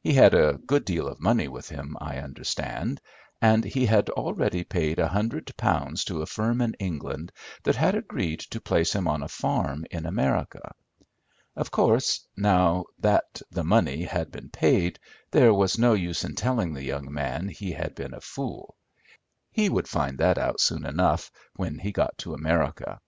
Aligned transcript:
He 0.00 0.14
had 0.14 0.32
a 0.32 0.54
good 0.56 0.86
deal 0.86 1.06
of 1.06 1.20
money 1.20 1.48
with 1.48 1.68
him, 1.68 1.98
I 2.00 2.16
understood, 2.16 2.98
and 3.42 3.62
he 3.62 3.84
had 3.84 4.08
already 4.08 4.64
paid 4.64 4.98
a 4.98 5.08
hundred 5.08 5.54
pounds 5.58 6.02
to 6.06 6.22
a 6.22 6.26
firm 6.26 6.62
in 6.62 6.72
England 6.78 7.30
that 7.62 7.76
had 7.76 7.94
agreed 7.94 8.40
to 8.52 8.58
place 8.62 8.94
him 8.94 9.06
on 9.06 9.22
a 9.22 9.28
farm 9.28 9.84
in 9.90 10.06
America. 10.06 10.74
Of 11.54 11.70
course, 11.70 12.26
now 12.38 12.86
that 13.00 13.42
the 13.50 13.64
money 13.64 14.04
had 14.04 14.32
been 14.32 14.48
paid, 14.48 14.98
there 15.30 15.52
was 15.52 15.78
no 15.78 15.92
use 15.92 16.24
in 16.24 16.36
telling 16.36 16.72
the 16.72 16.82
young 16.82 17.12
man 17.12 17.48
he 17.48 17.72
had 17.72 17.94
been 17.94 18.14
a 18.14 18.20
fool. 18.22 18.76
He 19.50 19.68
would 19.68 19.88
find 19.88 20.16
that 20.16 20.38
out 20.38 20.58
soon 20.58 20.86
enough 20.86 21.30
when 21.56 21.78
he 21.78 21.92
got 21.92 22.16
to 22.16 22.32
America. 22.32 22.98